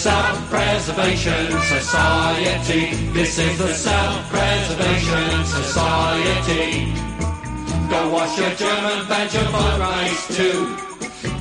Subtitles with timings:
[0.00, 2.94] Self-Preservation Society.
[3.12, 6.90] This is the Self-Preservation Society.
[7.90, 10.74] Go wash your German badge, your boat race too.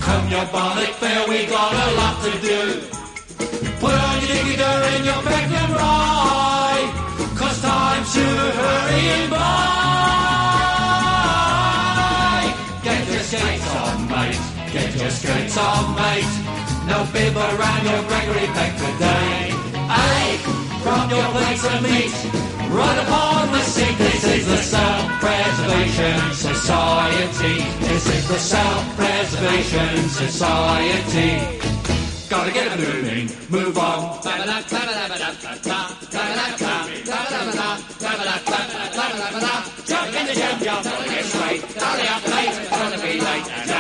[0.02, 2.98] Come your bonnet fair, we got a lot to do.
[14.72, 16.30] Get your skates on, mate.
[16.86, 19.50] No bib around your Gregory Peck today.
[19.89, 20.38] Hey,
[20.86, 22.14] from your place of meat,
[22.70, 23.98] right upon the seat.
[23.98, 27.64] This is the Self-Preservation Society.
[27.80, 31.59] This is the Self-Preservation Society.
[32.30, 34.22] Gotta get it moving, move on.
[34.22, 34.38] Jump
[40.14, 41.61] in the jump, jump, gotta get straight.
[41.73, 43.79] Hurry up, mate, gonna be late.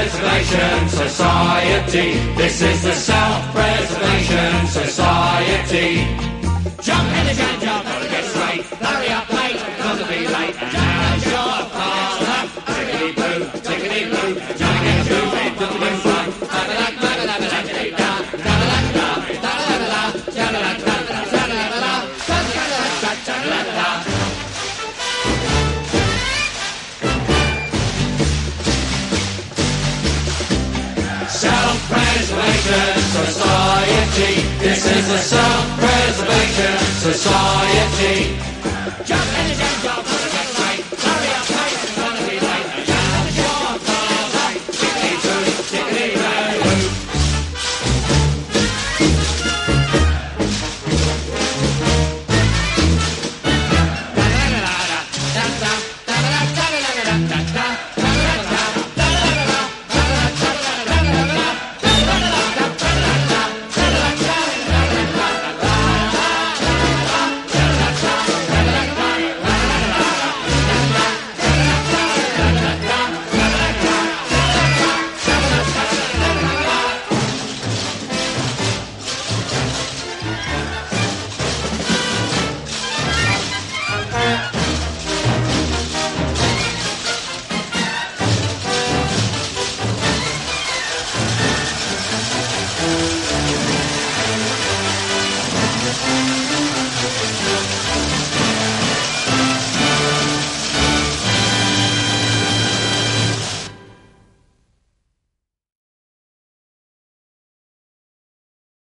[0.00, 2.12] Self-Preservation Society.
[2.34, 6.29] This is the Self-Preservation Society.
[32.20, 34.42] Self-Preservation Society.
[34.58, 38.36] This is the Self-Preservation Society.
[39.06, 39.59] Jump